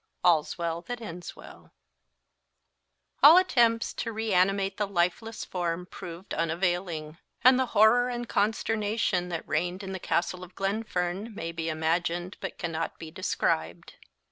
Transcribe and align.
All's 0.23 0.57
Well 0.57 0.81
that 0.87 0.99
Ends 0.99 1.35
Well. 1.35 1.69
ALL 3.21 3.37
attempts 3.37 3.93
to 3.93 4.11
reanimate 4.11 4.77
the 4.77 4.87
lifeless 4.87 5.45
form 5.45 5.85
proved 5.85 6.33
unavailing; 6.33 7.19
and 7.43 7.59
the 7.59 7.67
horror 7.77 8.09
and 8.09 8.27
consternation 8.27 9.29
that 9.29 9.47
reigned 9.47 9.83
in 9.83 9.91
the 9.91 9.99
castle 9.99 10.43
of 10.43 10.55
Glenfern 10.55 11.35
may 11.35 11.51
be 11.51 11.69
imagined, 11.69 12.35
but 12.41 12.57
cannot 12.57 12.97
be 12.97 13.11
described. 13.11 13.97